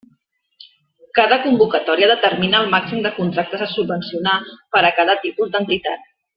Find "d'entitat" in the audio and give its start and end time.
5.57-6.11